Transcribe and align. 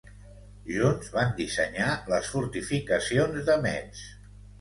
Junts, 0.75 1.09
van 1.17 1.35
dissenyar 1.39 1.89
les 2.13 2.31
fortificacions 2.37 3.45
de 3.51 3.59
Metz. 3.67 4.01